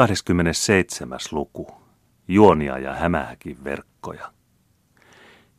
27. 0.00 1.18
luku. 1.32 1.66
Juonia 2.28 2.78
ja 2.78 2.94
hämähäkin 2.94 3.64
verkkoja. 3.64 4.32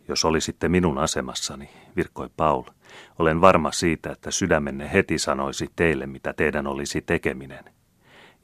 Jos 0.08 0.25
olisitte 0.25 0.70
minun 0.70 0.98
asemassani, 0.98 1.70
virkkoi 1.96 2.29
Paul, 2.38 2.63
olen 3.19 3.41
varma 3.41 3.71
siitä, 3.71 4.12
että 4.12 4.31
sydämenne 4.31 4.93
heti 4.93 5.19
sanoisi 5.19 5.69
teille, 5.75 6.07
mitä 6.07 6.33
teidän 6.33 6.67
olisi 6.67 7.01
tekeminen. 7.01 7.65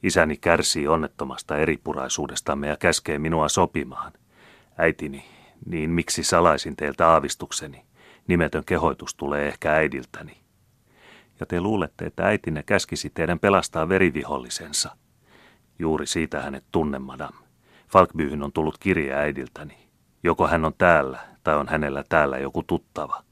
Isäni 0.02 0.36
kärsii 0.36 0.88
onnettomasta 0.88 1.56
eripuraisuudestamme 1.56 2.68
ja 2.68 2.76
käskee 2.76 3.18
minua 3.18 3.48
sopimaan. 3.48 4.12
Äitini, 4.76 5.24
niin 5.66 5.90
miksi 5.90 6.24
salaisin 6.24 6.76
teiltä 6.76 7.08
aavistukseni? 7.08 7.84
Nimetön 8.26 8.64
kehoitus 8.64 9.14
tulee 9.14 9.48
ehkä 9.48 9.72
äidiltäni. 9.72 10.36
Ja 11.40 11.46
te 11.46 11.60
luulette, 11.60 12.04
että 12.04 12.26
äitinne 12.26 12.62
käskisi 12.62 13.10
teidän 13.10 13.38
pelastaa 13.38 13.88
verivihollisensa. 13.88 14.96
Juuri 15.78 16.06
siitä 16.06 16.42
hänet 16.42 16.64
tunne, 16.72 16.98
madam. 16.98 17.32
Falkbyhyn 17.88 18.42
on 18.42 18.52
tullut 18.52 18.78
kirje 18.78 19.14
äidiltäni. 19.14 19.88
Joko 20.22 20.46
hän 20.46 20.64
on 20.64 20.74
täällä, 20.78 21.18
tai 21.44 21.56
on 21.56 21.68
hänellä 21.68 22.04
täällä 22.08 22.38
joku 22.38 22.62
tuttava. 22.62 23.22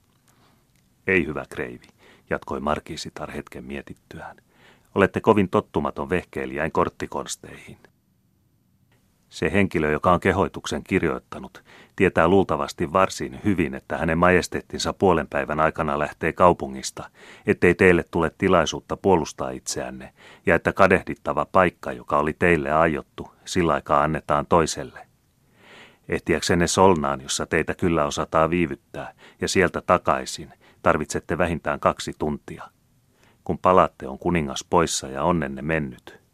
Ei 1.06 1.26
hyvä 1.26 1.44
kreivi, 1.48 1.86
jatkoi 2.30 2.60
Markiisitar 2.60 3.30
hetken 3.30 3.64
mietittyään. 3.64 4.36
Olette 4.94 5.20
kovin 5.20 5.48
tottumaton 5.48 6.10
vehkeilijäin 6.10 6.72
korttikonsteihin. 6.72 7.78
Se 9.36 9.52
henkilö, 9.52 9.90
joka 9.90 10.12
on 10.12 10.20
kehoituksen 10.20 10.82
kirjoittanut, 10.84 11.64
tietää 11.96 12.28
luultavasti 12.28 12.92
varsin 12.92 13.40
hyvin, 13.44 13.74
että 13.74 13.98
hänen 13.98 14.18
majestettinsa 14.18 14.92
puolen 14.92 15.26
päivän 15.26 15.60
aikana 15.60 15.98
lähtee 15.98 16.32
kaupungista, 16.32 17.10
ettei 17.46 17.74
teille 17.74 18.04
tule 18.10 18.30
tilaisuutta 18.38 18.96
puolustaa 18.96 19.50
itseänne, 19.50 20.12
ja 20.46 20.54
että 20.54 20.72
kadehdittava 20.72 21.46
paikka, 21.52 21.92
joka 21.92 22.18
oli 22.18 22.32
teille 22.38 22.72
aiottu, 22.72 23.32
sillä 23.44 23.74
aikaa 23.74 24.02
annetaan 24.02 24.46
toiselle. 24.46 25.06
Ehtiäksenne 26.08 26.66
Solnaan, 26.66 27.20
jossa 27.20 27.46
teitä 27.46 27.74
kyllä 27.74 28.04
osataan 28.04 28.50
viivyttää, 28.50 29.12
ja 29.40 29.48
sieltä 29.48 29.80
takaisin, 29.80 30.52
tarvitsette 30.82 31.38
vähintään 31.38 31.80
kaksi 31.80 32.12
tuntia. 32.18 32.64
Kun 33.44 33.58
palaatte, 33.58 34.08
on 34.08 34.18
kuningas 34.18 34.64
poissa 34.70 35.08
ja 35.08 35.22
onnenne 35.22 35.62
mennyt. 35.62 36.25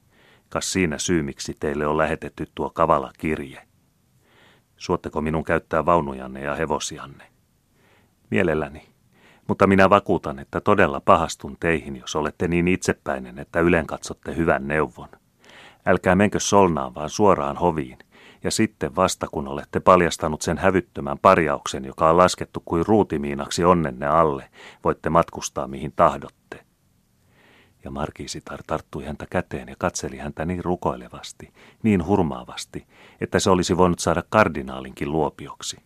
Kas 0.52 0.72
siinä 0.72 0.98
syy, 0.98 1.22
miksi 1.22 1.56
teille 1.60 1.86
on 1.86 1.98
lähetetty 1.98 2.46
tuo 2.54 2.70
kavala 2.70 3.12
kirje. 3.18 3.62
Suotteko 4.76 5.20
minun 5.20 5.44
käyttää 5.44 5.86
vaunujanne 5.86 6.40
ja 6.40 6.54
hevosianne? 6.54 7.24
Mielelläni, 8.30 8.88
mutta 9.48 9.66
minä 9.66 9.90
vakuutan, 9.90 10.38
että 10.38 10.60
todella 10.60 11.00
pahastun 11.00 11.56
teihin, 11.60 11.96
jos 11.96 12.16
olette 12.16 12.48
niin 12.48 12.68
itsepäinen, 12.68 13.38
että 13.38 13.60
ylen 13.60 13.86
katsotte 13.86 14.36
hyvän 14.36 14.68
neuvon. 14.68 15.08
Älkää 15.86 16.14
menkö 16.14 16.40
solnaan, 16.40 16.94
vaan 16.94 17.10
suoraan 17.10 17.56
hoviin, 17.56 17.98
ja 18.44 18.50
sitten 18.50 18.96
vasta 18.96 19.26
kun 19.32 19.48
olette 19.48 19.80
paljastanut 19.80 20.42
sen 20.42 20.58
hävyttömän 20.58 21.18
parjauksen, 21.18 21.84
joka 21.84 22.10
on 22.10 22.16
laskettu 22.16 22.62
kuin 22.64 22.86
ruutimiinaksi 22.86 23.64
onnenne 23.64 24.06
alle, 24.06 24.48
voitte 24.84 25.10
matkustaa 25.10 25.68
mihin 25.68 25.92
tahdotte 25.96 26.41
ja 27.84 27.90
Markiisitar 27.90 28.62
tarttui 28.66 29.04
häntä 29.04 29.26
käteen 29.30 29.68
ja 29.68 29.74
katseli 29.78 30.16
häntä 30.16 30.44
niin 30.44 30.64
rukoilevasti, 30.64 31.52
niin 31.82 32.06
hurmaavasti, 32.06 32.86
että 33.20 33.38
se 33.38 33.50
olisi 33.50 33.76
voinut 33.76 33.98
saada 33.98 34.22
kardinaalinkin 34.28 35.12
luopioksi. 35.12 35.76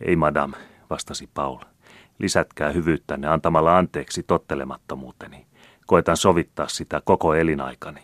Ei 0.00 0.16
madam, 0.16 0.52
vastasi 0.90 1.30
Paul. 1.34 1.58
Lisätkää 2.18 2.70
hyvyyttänne 2.70 3.28
antamalla 3.28 3.78
anteeksi 3.78 4.22
tottelemattomuuteni. 4.22 5.46
Koetan 5.86 6.16
sovittaa 6.16 6.68
sitä 6.68 7.02
koko 7.04 7.34
elinaikani. 7.34 8.02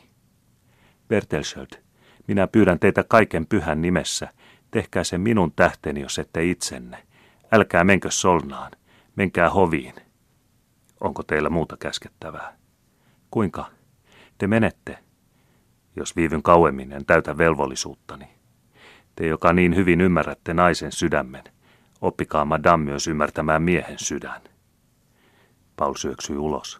Bertelsöld, 1.08 1.82
minä 2.26 2.46
pyydän 2.46 2.78
teitä 2.78 3.04
kaiken 3.08 3.46
pyhän 3.46 3.82
nimessä. 3.82 4.28
Tehkää 4.70 5.04
se 5.04 5.18
minun 5.18 5.52
tähteni, 5.52 6.00
jos 6.00 6.18
ette 6.18 6.44
itsenne. 6.44 7.06
Älkää 7.52 7.84
menkö 7.84 8.10
solnaan. 8.10 8.72
Menkää 9.16 9.50
hoviin. 9.50 9.94
Onko 11.00 11.22
teillä 11.22 11.50
muuta 11.50 11.76
käskettävää? 11.76 12.56
Kuinka? 13.36 13.70
Te 14.38 14.46
menette. 14.46 14.98
Jos 15.96 16.16
viivyn 16.16 16.42
kauemmin, 16.42 16.92
en 16.92 17.06
täytä 17.06 17.38
velvollisuuttani. 17.38 18.28
Te, 19.16 19.26
joka 19.26 19.52
niin 19.52 19.76
hyvin 19.76 20.00
ymmärrätte 20.00 20.54
naisen 20.54 20.92
sydämen, 20.92 21.44
oppikaa 22.00 22.44
madame 22.44 22.84
myös 22.84 23.06
ymmärtämään 23.06 23.62
miehen 23.62 23.98
sydän. 23.98 24.42
Paul 25.76 25.94
syöksyi 25.94 26.36
ulos. 26.36 26.78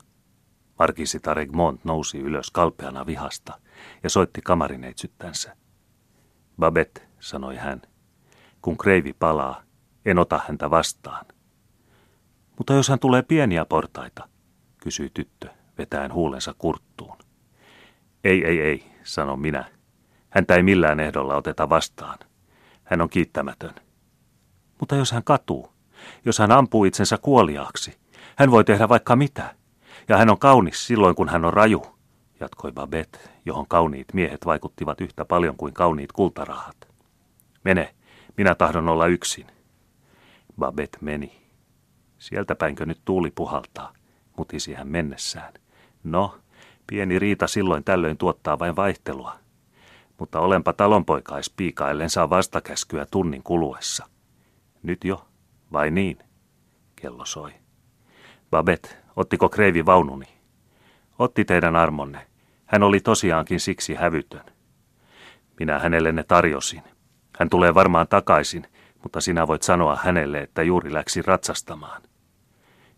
Markisita 0.79 1.35
Regmont 1.35 1.85
nousi 1.85 2.19
ylös 2.19 2.51
kalpeana 2.51 3.07
vihasta 3.07 3.61
ja 4.03 4.11
soitti 4.11 4.41
kamarineitsyttänsä. 4.41 5.57
Babette, 6.61 7.09
sanoi 7.21 7.57
hän, 7.57 7.83
kun 8.63 8.79
kreivi 8.79 9.13
palaa, 9.13 9.63
en 10.05 10.19
ota 10.19 10.41
häntä 10.49 10.71
vastaan. 10.71 11.27
Mutta 12.59 12.75
jos 12.75 12.89
hän 12.89 12.99
tulee 12.99 13.23
pieniä 13.23 13.65
portaita, 13.65 14.29
kysyi 14.83 15.11
tyttö 15.15 15.56
vetäen 15.79 16.13
huulensa 16.13 16.55
kurttuun. 16.59 17.19
Ei, 18.25 18.45
ei, 18.45 18.61
ei, 18.61 18.85
sanon 19.05 19.41
minä. 19.41 19.65
Häntä 20.31 20.55
ei 20.55 20.63
millään 20.63 21.01
ehdolla 21.01 21.37
oteta 21.37 21.69
vastaan. 21.69 22.19
Hän 22.85 23.01
on 23.01 23.09
kiittämätön. 23.09 23.75
Mutta 24.81 24.97
jos 24.97 25.13
hän 25.13 25.25
katuu, 25.25 25.73
jos 26.25 26.39
hän 26.39 26.53
ampuu 26.53 26.85
itsensä 26.85 27.19
kuoliaaksi, 27.19 27.97
hän 28.37 28.51
voi 28.51 28.65
tehdä 28.65 28.89
vaikka 28.89 29.17
mitä. 29.17 29.55
Ja 30.09 30.17
hän 30.17 30.31
on 30.31 30.39
kaunis 30.39 30.87
silloin, 30.87 31.15
kun 31.15 31.29
hän 31.29 31.45
on 31.45 31.53
raju, 31.53 31.87
jatkoi 32.41 32.73
Babette, 32.73 33.19
johon 33.45 33.69
kauniit 33.69 34.15
miehet 34.15 34.47
vaikuttivat 34.47 35.01
yhtä 35.01 35.25
paljon 35.25 35.57
kuin 35.57 35.75
kauniit 35.75 36.13
kultarahat. 36.13 36.77
Mene, 37.65 37.95
minä 38.37 38.55
tahdon 38.55 38.89
olla 38.89 39.07
yksin. 39.07 39.47
Babette 40.59 40.99
meni. 41.01 41.47
Sieltä 42.19 42.55
päinkö 42.55 42.87
nyt 42.87 43.01
tuuli 43.05 43.31
puhaltaa, 43.31 43.93
mutisi 44.37 44.75
hän 44.75 44.89
mennessään. 44.89 45.53
No, 46.07 46.39
pieni 46.87 47.19
riita 47.19 47.47
silloin 47.47 47.85
tällöin 47.85 48.17
tuottaa 48.17 48.59
vain 48.59 48.77
vaihtelua. 48.77 49.39
Mutta 50.19 50.41
olenpa 50.41 50.73
talonpoikaispiika, 50.73 51.91
ellen 51.91 52.11
saa 52.11 52.31
vastakäskyä 52.31 53.07
tunnin 53.11 53.43
kuluessa. 53.43 54.07
Nyt 54.83 55.05
jo, 55.05 55.27
vai 55.73 55.91
niin? 55.91 56.19
Kello 56.97 57.25
soi. 57.25 57.53
Babet, 58.51 58.99
ottiko 59.17 59.49
Kreivi 59.49 59.87
vaununi? 59.87 60.27
Otti 61.19 61.45
teidän 61.45 61.77
armonne. 61.77 62.27
Hän 62.67 62.83
oli 62.83 63.01
tosiaankin 63.01 63.61
siksi 63.61 63.95
hävytön. 63.95 64.45
Minä 65.59 65.79
hänelle 65.79 66.13
ne 66.13 66.25
tarjosin. 66.25 66.83
Hän 67.39 67.51
tulee 67.51 67.75
varmaan 67.75 68.09
takaisin, 68.09 68.67
mutta 69.03 69.21
sinä 69.21 69.47
voit 69.47 69.63
sanoa 69.63 69.97
hänelle, 69.97 70.39
että 70.39 70.63
juuri 70.63 70.93
läksi 70.93 71.23
ratsastamaan. 71.23 72.03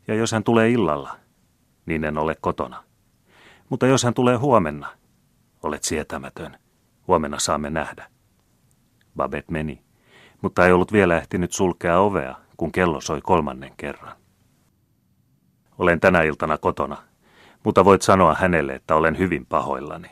Ja 0.09 0.15
jos 0.15 0.33
hän 0.33 0.45
tulee 0.45 0.71
illalla, 0.71 1.17
niin 1.87 2.05
en 2.05 2.19
ole 2.19 2.37
kotona. 2.41 2.88
Mutta 3.69 3.87
jos 3.87 4.05
hän 4.05 4.15
tulee 4.15 4.37
huomenna, 4.37 4.89
olet 5.63 5.85
sietämätön. 5.85 6.59
Huomenna 7.09 7.39
saamme 7.39 7.71
nähdä. 7.71 8.11
Babet 9.17 9.51
meni, 9.51 9.83
mutta 10.43 10.67
ei 10.67 10.73
ollut 10.73 10.93
vielä 10.93 11.17
ehtinyt 11.17 11.53
sulkea 11.53 11.99
ovea, 11.99 12.35
kun 12.57 12.73
kello 12.73 13.01
soi 13.01 13.21
kolmannen 13.21 13.73
kerran. 13.77 14.17
Olen 15.79 16.01
tänä 16.01 16.23
iltana 16.23 16.59
kotona, 16.59 16.97
mutta 17.65 17.85
voit 17.85 18.03
sanoa 18.03 18.35
hänelle, 18.35 18.75
että 18.75 18.95
olen 18.95 19.19
hyvin 19.19 19.47
pahoillani. 19.47 20.11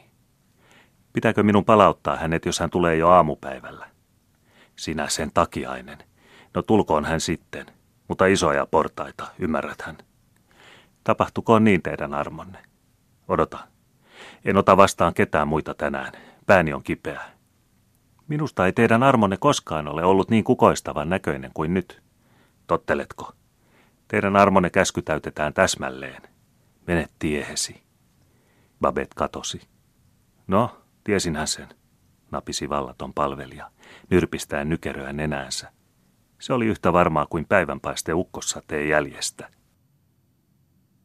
Pitääkö 1.13 1.43
minun 1.43 1.65
palauttaa 1.65 2.17
hänet, 2.17 2.45
jos 2.45 2.61
hän 2.61 2.71
tulee 2.71 2.97
jo 2.97 3.09
aamupäivällä? 3.09 3.87
Sinä 4.77 5.09
sen 5.09 5.31
takiainen. 5.35 5.99
No 6.55 6.63
tulkoon 6.63 7.05
hän 7.05 7.21
sitten, 7.21 7.67
mutta 8.09 8.27
isoja 8.27 8.67
portaita, 8.67 9.27
ymmärrät 9.39 9.83
hän. 9.83 9.99
Tapahtukoon 11.05 11.65
niin 11.65 11.83
teidän 11.83 12.15
armonne. 12.15 12.59
Odota. 13.29 13.59
En 14.45 14.57
ota 14.57 14.77
vastaan 14.77 15.15
ketään 15.15 15.49
muita 15.49 15.75
tänään. 15.75 16.13
Pääni 16.47 16.73
on 16.73 16.83
kipeä. 16.83 17.21
Minusta 18.29 18.67
ei 18.67 18.73
teidän 18.73 19.03
armonne 19.03 19.37
koskaan 19.37 19.89
ole 19.89 20.05
ollut 20.05 20.31
niin 20.31 20.45
kukoistavan 20.45 21.09
näköinen 21.09 21.51
kuin 21.55 21.75
nyt. 21.75 22.03
Totteletko? 22.67 23.33
Teidän 24.09 24.37
armonne 24.37 24.71
käsky 24.71 25.03
täytetään 25.03 25.55
täsmälleen. 25.55 26.23
Mene 26.87 27.07
tiehesi. 27.19 27.83
Babet 28.81 29.15
katosi. 29.15 29.61
No, 30.47 30.83
tiesinhän 31.05 31.49
sen, 31.49 31.69
napisi 32.31 32.69
vallaton 32.69 33.15
palvelija, 33.15 33.71
nyrpistäen 34.11 34.69
nykeröä 34.69 35.13
nenäänsä. 35.13 35.73
Se 36.39 36.53
oli 36.53 36.67
yhtä 36.67 36.93
varmaa 36.93 37.27
kuin 37.27 37.47
päivänpaiste 37.49 38.15
ukkossa 38.15 38.63
tee 38.67 38.87
jäljestä. 38.87 39.49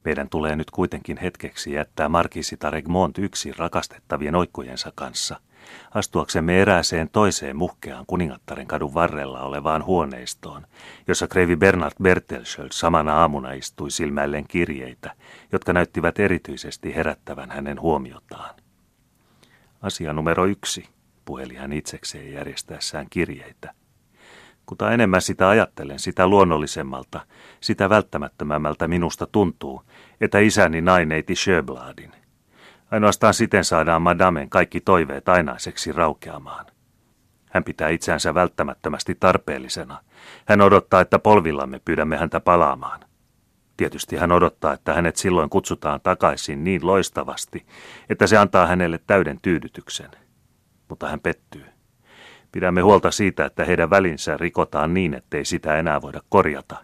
Meidän 0.06 0.30
tulee 0.30 0.56
nyt 0.56 0.72
kuitenkin 0.72 1.18
hetkeksi 1.18 1.74
jättää 1.74 2.10
Markisita 2.10 2.70
Regmont 2.70 3.18
yksin 3.18 3.54
rakastettavien 3.58 4.36
oikkujensa 4.36 4.92
kanssa, 4.96 5.40
astuaksemme 5.94 6.62
erääseen 6.62 7.10
toiseen 7.10 7.56
muhkeaan 7.56 8.06
kuningattaren 8.06 8.68
kadun 8.68 8.94
varrella 8.94 9.42
olevaan 9.42 9.86
huoneistoon, 9.86 10.68
jossa 11.08 11.28
kreivi 11.28 11.56
Bernard 11.56 11.94
Bertelschöld 12.04 12.72
samana 12.72 13.14
aamuna 13.14 13.52
istui 13.52 13.92
silmäillen 13.92 14.48
kirjeitä, 14.48 15.12
jotka 15.52 15.74
näyttivät 15.74 16.20
erityisesti 16.20 16.96
herättävän 16.96 17.52
hänen 17.52 17.82
huomiotaan. 17.82 18.56
Asia 19.82 20.14
numero 20.14 20.46
yksi, 20.46 20.90
puheli 21.26 21.56
hän 21.56 21.74
itsekseen 21.74 22.34
järjestäessään 22.34 23.08
kirjeitä. 23.10 23.81
Kuta 24.66 24.92
enemmän 24.92 25.22
sitä 25.22 25.50
ajattelen, 25.50 26.00
sitä 26.00 26.28
luonnollisemmalta, 26.28 27.20
sitä 27.62 27.90
välttämättömämmältä 27.90 28.88
minusta 28.88 29.28
tuntuu, 29.32 29.84
että 30.22 30.40
isäni 30.40 30.82
naineiti 30.82 31.36
Sjöbladin. 31.36 32.12
Ainoastaan 32.92 33.34
siten 33.34 33.64
saadaan 33.64 34.02
Madamen 34.02 34.50
kaikki 34.50 34.82
toiveet 34.82 35.30
ainaiseksi 35.30 35.92
raukeamaan. 35.92 36.66
Hän 37.50 37.64
pitää 37.64 37.90
itseänsä 37.90 38.34
välttämättömästi 38.34 39.16
tarpeellisena. 39.16 40.00
Hän 40.46 40.62
odottaa, 40.62 41.02
että 41.02 41.20
polvillamme 41.20 41.82
pyydämme 41.86 42.18
häntä 42.18 42.40
palaamaan. 42.40 43.00
Tietysti 43.78 44.16
hän 44.16 44.32
odottaa, 44.32 44.74
että 44.74 44.94
hänet 44.94 45.16
silloin 45.16 45.50
kutsutaan 45.50 46.02
takaisin 46.02 46.64
niin 46.64 46.88
loistavasti, 46.88 47.66
että 48.10 48.28
se 48.28 48.38
antaa 48.38 48.68
hänelle 48.68 49.00
täyden 49.08 49.40
tyydytyksen. 49.42 50.12
Mutta 50.90 51.08
hän 51.10 51.20
pettyy. 51.20 51.66
Pidämme 52.52 52.82
huolta 52.82 53.12
siitä, 53.12 53.46
että 53.46 53.66
heidän 53.66 53.90
välinsä 53.90 54.38
rikotaan 54.38 54.94
niin, 54.94 55.14
ettei 55.14 55.46
sitä 55.46 55.78
enää 55.78 56.02
voida 56.02 56.22
korjata, 56.30 56.76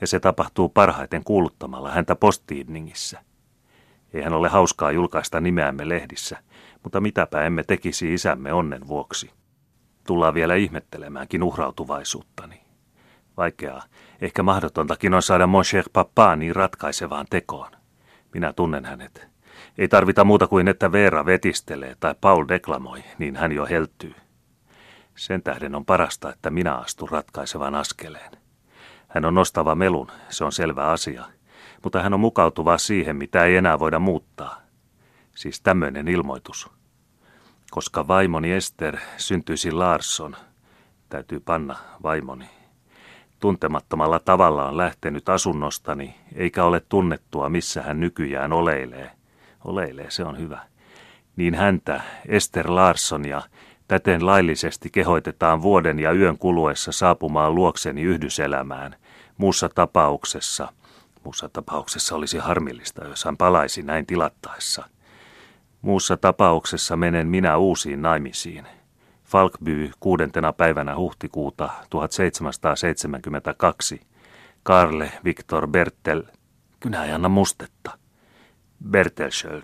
ja 0.00 0.06
se 0.06 0.20
tapahtuu 0.20 0.68
parhaiten 0.68 1.24
kuuluttamalla 1.24 1.90
häntä 1.90 2.16
postiidningissä. 2.16 3.20
Eihän 4.14 4.32
ole 4.32 4.48
hauskaa 4.48 4.92
julkaista 4.92 5.40
nimeämme 5.40 5.88
lehdissä, 5.88 6.38
mutta 6.82 7.00
mitäpä 7.00 7.42
emme 7.42 7.62
tekisi 7.62 8.14
isämme 8.14 8.52
onnen 8.52 8.88
vuoksi. 8.88 9.30
Tullaan 10.06 10.34
vielä 10.34 10.54
ihmettelemäänkin 10.54 11.42
uhrautuvaisuuttani. 11.42 12.60
Vaikeaa, 13.36 13.82
ehkä 14.20 14.42
mahdotontakin 14.42 15.14
on 15.14 15.22
saada 15.22 15.46
mon 15.46 15.64
cher 15.64 15.84
papa 15.92 16.36
niin 16.36 16.56
ratkaisevaan 16.56 17.26
tekoon. 17.30 17.72
Minä 18.34 18.52
tunnen 18.52 18.84
hänet. 18.84 19.28
Ei 19.78 19.88
tarvita 19.88 20.24
muuta 20.24 20.46
kuin, 20.46 20.68
että 20.68 20.92
Veera 20.92 21.26
vetistelee 21.26 21.96
tai 22.00 22.14
Paul 22.20 22.44
deklamoi, 22.48 23.04
niin 23.18 23.36
hän 23.36 23.52
jo 23.52 23.66
heltyy. 23.66 24.14
Sen 25.16 25.42
tähden 25.42 25.74
on 25.74 25.84
parasta, 25.84 26.32
että 26.32 26.50
minä 26.50 26.74
astun 26.74 27.08
ratkaisevan 27.08 27.74
askeleen. 27.74 28.30
Hän 29.08 29.24
on 29.24 29.34
nostava 29.34 29.74
melun, 29.74 30.10
se 30.28 30.44
on 30.44 30.52
selvä 30.52 30.90
asia, 30.90 31.24
mutta 31.84 32.02
hän 32.02 32.14
on 32.14 32.20
mukautuva 32.20 32.78
siihen, 32.78 33.16
mitä 33.16 33.44
ei 33.44 33.56
enää 33.56 33.78
voida 33.78 33.98
muuttaa. 33.98 34.60
Siis 35.34 35.60
tämmöinen 35.60 36.08
ilmoitus. 36.08 36.70
Koska 37.70 38.08
vaimoni 38.08 38.52
Ester 38.52 38.96
syntyisi 39.16 39.72
Larsson, 39.72 40.36
täytyy 41.08 41.40
panna 41.40 41.76
vaimoni. 42.02 42.48
Tuntemattomalla 43.40 44.18
tavalla 44.18 44.68
on 44.68 44.76
lähtenyt 44.76 45.28
asunnostani, 45.28 46.14
eikä 46.34 46.64
ole 46.64 46.80
tunnettua, 46.88 47.48
missä 47.48 47.82
hän 47.82 48.00
nykyään 48.00 48.52
oleilee. 48.52 49.10
Oleilee, 49.64 50.10
se 50.10 50.24
on 50.24 50.38
hyvä. 50.38 50.60
Niin 51.36 51.54
häntä, 51.54 52.00
Ester 52.28 52.70
Larssonia, 52.70 53.42
täten 53.88 54.26
laillisesti 54.26 54.90
kehoitetaan 54.90 55.62
vuoden 55.62 55.98
ja 55.98 56.12
yön 56.12 56.38
kuluessa 56.38 56.92
saapumaan 56.92 57.54
luokseni 57.54 58.02
yhdyselämään. 58.02 58.96
Muussa 59.38 59.68
tapauksessa, 59.68 60.72
muussa 61.24 61.48
tapauksessa 61.48 62.16
olisi 62.16 62.38
harmillista, 62.38 63.04
jos 63.04 63.24
hän 63.24 63.36
palaisi 63.36 63.82
näin 63.82 64.06
tilattaessa– 64.06 64.88
Muussa 65.86 66.16
tapauksessa 66.16 66.96
menen 66.96 67.28
minä 67.28 67.56
uusiin 67.56 68.02
naimisiin. 68.02 68.66
Falkby 69.24 69.90
kuudentena 70.00 70.52
päivänä 70.52 70.96
huhtikuuta 70.96 71.70
1772. 71.90 74.00
Karle 74.62 75.12
Victor 75.24 75.68
Bertel, 75.68 76.22
kynä 76.80 77.04
ei 77.04 77.12
anna 77.12 77.28
mustetta. 77.28 77.98
Bertelsköld, 78.90 79.62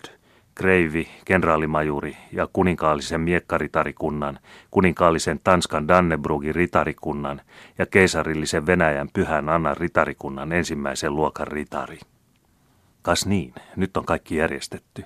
kreivi, 0.54 1.08
kenraalimajuri 1.24 2.16
ja 2.32 2.48
kuninkaallisen 2.52 3.20
miekkaritarikunnan, 3.20 4.38
kuninkaallisen 4.70 5.40
Tanskan 5.44 5.88
Dannebrugin 5.88 6.54
ritarikunnan 6.54 7.40
ja 7.78 7.86
keisarillisen 7.86 8.66
Venäjän 8.66 9.08
pyhän 9.12 9.48
Annan 9.48 9.76
ritarikunnan 9.76 10.52
ensimmäisen 10.52 11.16
luokan 11.16 11.46
ritari. 11.46 11.98
Kas 13.02 13.26
niin, 13.26 13.54
nyt 13.76 13.96
on 13.96 14.04
kaikki 14.04 14.36
järjestetty. 14.36 15.04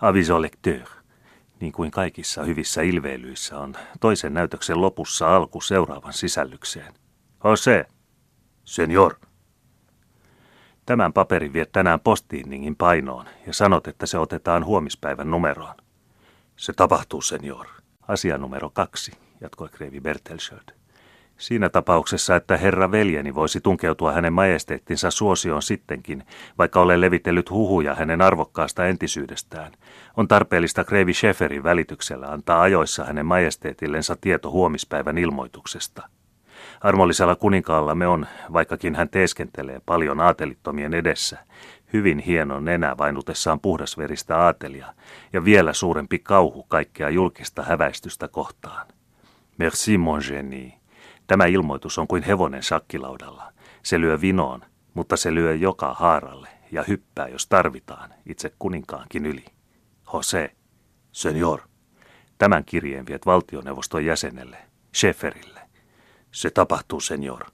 Aviso 0.00 0.42
lecteur. 0.42 0.88
Niin 1.60 1.72
kuin 1.72 1.90
kaikissa 1.90 2.42
hyvissä 2.42 2.82
ilveilyissä 2.82 3.58
on 3.58 3.74
toisen 4.00 4.34
näytöksen 4.34 4.80
lopussa 4.80 5.36
alku 5.36 5.60
seuraavan 5.60 6.12
sisällykseen. 6.12 6.94
Jose. 7.44 7.86
Senior. 8.64 9.14
Tämän 10.86 11.12
paperin 11.12 11.52
viet 11.52 11.72
tänään 11.72 12.00
postiinningin 12.00 12.76
painoon 12.76 13.26
ja 13.46 13.54
sanot, 13.54 13.86
että 13.86 14.06
se 14.06 14.18
otetaan 14.18 14.64
huomispäivän 14.64 15.30
numeroon. 15.30 15.74
Se 16.56 16.72
tapahtuu, 16.72 17.22
senior. 17.22 17.66
Asia 18.08 18.38
numero 18.38 18.70
kaksi, 18.70 19.12
jatkoi 19.40 19.68
Kreivi 19.68 20.00
Bertelsköld. 20.00 20.76
Siinä 21.38 21.68
tapauksessa, 21.68 22.36
että 22.36 22.56
herra 22.56 22.90
veljeni 22.90 23.34
voisi 23.34 23.60
tunkeutua 23.60 24.12
hänen 24.12 24.32
majesteettinsa 24.32 25.10
suosioon 25.10 25.62
sittenkin, 25.62 26.24
vaikka 26.58 26.80
olen 26.80 27.00
levitellyt 27.00 27.50
huhuja 27.50 27.94
hänen 27.94 28.22
arvokkaasta 28.22 28.86
entisyydestään, 28.86 29.72
on 30.16 30.28
tarpeellista 30.28 30.84
Kreivi 30.84 31.14
Schäferin 31.14 31.62
välityksellä 31.62 32.26
antaa 32.26 32.62
ajoissa 32.62 33.04
hänen 33.04 33.26
majesteetillensa 33.26 34.16
tieto 34.20 34.50
huomispäivän 34.50 35.18
ilmoituksesta. 35.18 36.08
Armollisella 36.86 37.36
kuninkaallamme 37.36 38.06
on, 38.06 38.26
vaikkakin 38.52 38.94
hän 38.94 39.08
teeskentelee 39.08 39.80
paljon 39.86 40.20
aatelittomien 40.20 40.94
edessä, 40.94 41.38
hyvin 41.92 42.18
hieno 42.18 42.60
nenä 42.60 42.98
vainutessaan 42.98 43.60
puhdasveristä 43.60 44.38
aatelia 44.38 44.94
ja 45.32 45.44
vielä 45.44 45.72
suurempi 45.72 46.18
kauhu 46.18 46.62
kaikkea 46.62 47.10
julkista 47.10 47.62
häväistystä 47.62 48.28
kohtaan. 48.28 48.86
Merci 49.58 49.98
mon 49.98 50.22
génie. 50.28 50.72
Tämä 51.26 51.46
ilmoitus 51.46 51.98
on 51.98 52.06
kuin 52.06 52.22
hevonen 52.22 52.62
shakkilaudalla. 52.62 53.52
Se 53.82 54.00
lyö 54.00 54.20
vinoon, 54.20 54.60
mutta 54.94 55.16
se 55.16 55.34
lyö 55.34 55.54
joka 55.54 55.94
haaralle 55.94 56.48
ja 56.72 56.84
hyppää, 56.88 57.28
jos 57.28 57.46
tarvitaan, 57.46 58.10
itse 58.26 58.52
kuninkaankin 58.58 59.26
yli. 59.26 59.44
Jose, 60.12 60.50
senior, 61.12 61.60
tämän 62.38 62.64
kirjeen 62.64 63.06
viet 63.06 63.26
valtioneuvoston 63.26 64.04
jäsenelle, 64.04 64.56
Schäferille. 64.94 65.65
Se 66.36 66.50
tapahtuu, 66.50 67.00
senior. 67.00 67.44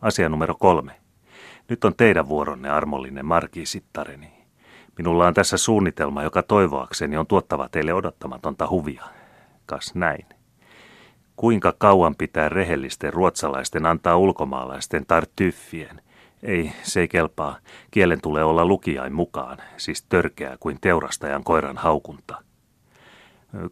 Asia 0.00 0.28
numero 0.28 0.54
kolme. 0.54 0.92
Nyt 1.68 1.84
on 1.84 1.94
teidän 1.96 2.28
vuoronne, 2.28 2.70
armollinen 2.70 3.26
markiisittareni. 3.26 4.32
Minulla 4.98 5.26
on 5.26 5.34
tässä 5.34 5.56
suunnitelma, 5.56 6.22
joka 6.22 6.42
toivoakseni 6.42 7.16
on 7.16 7.26
tuottava 7.26 7.68
teille 7.68 7.94
odottamatonta 7.94 8.68
huvia. 8.70 9.04
Kas 9.66 9.94
näin. 9.94 10.26
Kuinka 11.36 11.74
kauan 11.78 12.14
pitää 12.16 12.48
rehellisten 12.48 13.12
ruotsalaisten 13.12 13.86
antaa 13.86 14.16
ulkomaalaisten 14.16 15.06
tartyffien? 15.06 16.02
Ei, 16.42 16.72
se 16.82 17.00
ei 17.00 17.08
kelpaa. 17.08 17.58
Kielen 17.90 18.20
tulee 18.20 18.44
olla 18.44 18.64
lukijain 18.64 19.12
mukaan, 19.12 19.58
siis 19.76 20.02
törkeää 20.02 20.56
kuin 20.60 20.78
teurastajan 20.80 21.44
koiran 21.44 21.76
haukunta. 21.76 22.47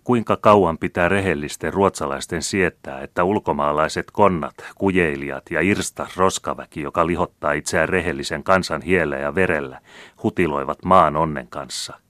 Kuinka 0.05 0.37
kauan 0.37 0.79
pitää 0.79 1.09
rehellisten 1.09 1.73
ruotsalaisten 1.73 2.43
siettää, 2.43 3.01
että 3.01 3.25
ulkomaalaiset 3.25 4.11
konnat, 4.11 4.55
kujeilijat 4.75 5.43
ja 5.51 5.61
irstas 5.61 6.17
roskaväki, 6.17 6.83
joka 6.83 7.07
lihottaa 7.07 7.53
itseään 7.53 7.89
rehellisen 7.89 8.45
kansan 8.45 8.83
hiellä 8.83 9.17
ja 9.17 9.35
verellä, 9.35 9.81
hutiloivat 10.23 10.85
maan 10.85 11.17
onnen 11.17 11.49
kanssa? 11.49 12.01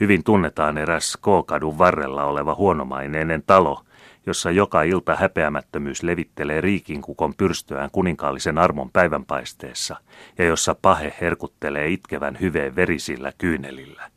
Hyvin 0.00 0.24
tunnetaan 0.24 0.78
eräs 0.78 1.16
K-kadun 1.16 1.78
varrella 1.78 2.24
oleva 2.24 2.54
huonomaineinen 2.54 3.42
talo– 3.46 3.82
jossa 4.26 4.50
joka 4.50 4.82
ilta 4.82 5.16
häpeämättömyys 5.16 6.02
levittelee 6.02 6.60
riikinkukon 6.60 7.34
pyrstöään 7.34 7.90
kuninkaallisen 7.92 8.58
armon 8.58 8.90
päivänpaisteessa, 8.90 9.96
ja 10.38 10.44
jossa 10.44 10.76
pahe 10.82 11.14
herkuttelee 11.20 11.88
itkevän 11.88 12.40
hyveen 12.40 12.76
verisillä 12.76 13.32
kyynelillä. 13.38 14.11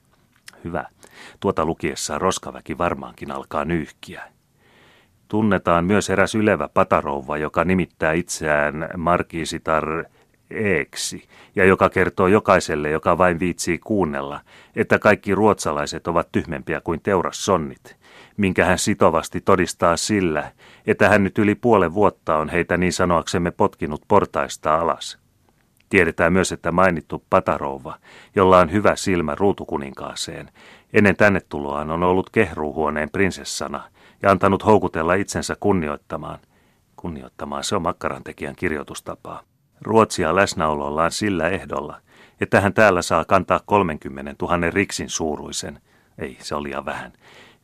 Hyvä. 0.65 0.85
Tuota 1.39 1.65
lukiessa 1.65 2.19
roskaväki 2.19 2.77
varmaankin 2.77 3.31
alkaa 3.31 3.65
nyyhkiä. 3.65 4.23
Tunnetaan 5.27 5.85
myös 5.85 6.09
eräs 6.09 6.35
ylevä 6.35 6.69
patarouva, 6.73 7.37
joka 7.37 7.65
nimittää 7.65 8.13
itseään 8.13 8.89
markiisitar 8.97 10.05
eeksi, 10.51 11.27
ja 11.55 11.65
joka 11.65 11.89
kertoo 11.89 12.27
jokaiselle, 12.27 12.89
joka 12.89 13.17
vain 13.17 13.39
viitsii 13.39 13.77
kuunnella, 13.77 14.41
että 14.75 14.99
kaikki 14.99 15.35
ruotsalaiset 15.35 16.07
ovat 16.07 16.31
tyhmempiä 16.31 16.81
kuin 16.81 17.01
teurassonnit, 17.01 17.97
minkä 18.37 18.65
hän 18.65 18.79
sitovasti 18.79 19.41
todistaa 19.41 19.97
sillä, 19.97 20.51
että 20.87 21.09
hän 21.09 21.23
nyt 21.23 21.37
yli 21.37 21.55
puolen 21.55 21.93
vuotta 21.93 22.37
on 22.37 22.49
heitä 22.49 22.77
niin 22.77 22.93
sanoaksemme 22.93 23.51
potkinut 23.51 24.01
portaista 24.07 24.75
alas. 24.75 25.24
Tiedetään 25.89 26.33
myös, 26.33 26.51
että 26.51 26.71
mainittu 26.71 27.23
Patarouva, 27.29 27.95
jolla 28.35 28.57
on 28.57 28.71
hyvä 28.71 28.95
silmä 28.95 29.35
ruutukuninkaaseen, 29.35 30.51
ennen 30.93 31.15
tänne 31.15 31.41
tuloaan 31.49 31.91
on 31.91 32.03
ollut 32.03 32.29
kehruuhuoneen 32.29 33.09
prinsessana 33.09 33.83
ja 34.21 34.31
antanut 34.31 34.65
houkutella 34.65 35.13
itsensä 35.13 35.55
kunnioittamaan. 35.59 36.39
Kunnioittamaan 36.95 37.63
se 37.63 37.75
on 37.75 37.81
makkarantekijän 37.81 38.55
kirjoitustapaa. 38.55 39.41
Ruotsia 39.81 40.35
läsnäolollaan 40.35 41.11
sillä 41.11 41.49
ehdolla, 41.49 42.01
että 42.41 42.61
hän 42.61 42.73
täällä 42.73 43.01
saa 43.01 43.25
kantaa 43.25 43.59
30 43.65 44.35
000 44.41 44.69
riksin 44.71 45.09
suuruisen, 45.09 45.81
ei 46.17 46.37
se 46.39 46.55
oli 46.55 46.67
liian 46.67 46.85
vähän, 46.85 47.13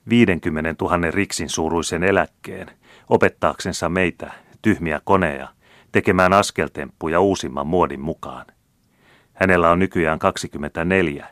50 0.10 0.76
000 0.86 1.12
riksin 1.12 1.50
suuruisen 1.50 2.04
eläkkeen, 2.04 2.72
opettaaksensa 3.10 3.90
meitä, 3.90 4.32
tyhmiä 4.62 5.02
koneja, 5.04 5.48
tekemään 5.92 6.34
askeltemppuja 6.34 7.20
uusimman 7.20 7.68
muodin 7.68 8.02
mukaan. 8.02 8.46
Hänellä 9.34 9.72
on 9.72 9.80
nykyään 9.80 10.20
24, 10.20 11.28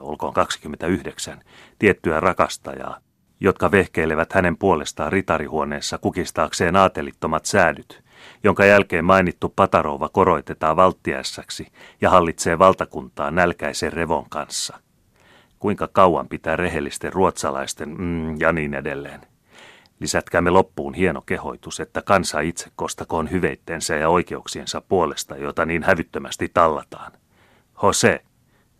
olkoon 0.00 0.32
29, 0.32 1.40
tiettyä 1.78 2.20
rakastajaa, 2.20 2.98
jotka 3.40 3.70
vehkeilevät 3.70 4.32
hänen 4.32 4.56
puolestaan 4.56 5.12
ritarihuoneessa 5.12 5.98
kukistaakseen 5.98 6.76
aatelittomat 6.76 7.46
säädyt, 7.46 8.02
jonka 8.44 8.64
jälkeen 8.64 9.04
mainittu 9.04 9.52
Patarova 9.56 10.08
koroitetaan 10.08 10.76
valttiässäksi 10.76 11.66
ja 12.00 12.10
hallitsee 12.10 12.58
valtakuntaa 12.58 13.30
nälkäisen 13.30 13.92
revon 13.92 14.30
kanssa. 14.30 14.80
Kuinka 15.58 15.88
kauan 15.92 16.28
pitää 16.28 16.56
rehellisten 16.56 17.12
ruotsalaisten 17.12 17.88
mm, 17.98 18.40
ja 18.40 18.52
niin 18.52 18.74
edelleen. 18.74 19.29
Lisätkäämme 20.00 20.50
loppuun 20.50 20.94
hieno 20.94 21.20
kehoitus, 21.20 21.80
että 21.80 22.02
kansa 22.02 22.40
itse 22.40 22.70
kostakoon 22.76 23.30
hyveittensä 23.30 23.96
ja 23.96 24.08
oikeuksiensa 24.08 24.80
puolesta, 24.80 25.36
jota 25.36 25.64
niin 25.64 25.82
hävyttömästi 25.82 26.50
tallataan. 26.54 27.12
Jose, 27.82 28.20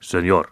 senor, 0.01 0.47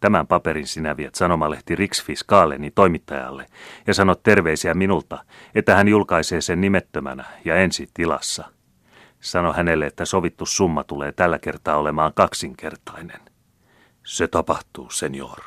Tämän 0.00 0.26
paperin 0.26 0.66
sinä 0.66 0.96
viet 0.96 1.14
sanomalehti 1.14 1.76
Riksfiskaaleni 1.76 2.70
toimittajalle 2.70 3.46
ja 3.86 3.94
sanot 3.94 4.22
terveisiä 4.22 4.74
minulta, 4.74 5.24
että 5.54 5.74
hän 5.74 5.88
julkaisee 5.88 6.40
sen 6.40 6.60
nimettömänä 6.60 7.24
ja 7.44 7.56
ensi 7.56 7.88
tilassa. 7.94 8.44
Sano 9.20 9.52
hänelle, 9.52 9.86
että 9.86 10.04
sovittu 10.04 10.46
summa 10.46 10.84
tulee 10.84 11.12
tällä 11.12 11.38
kertaa 11.38 11.76
olemaan 11.76 12.12
kaksinkertainen. 12.14 13.20
Se 14.06 14.28
tapahtuu, 14.28 14.90
senior. 14.90 15.40